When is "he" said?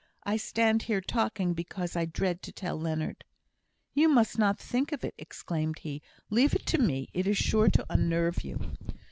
5.77-6.01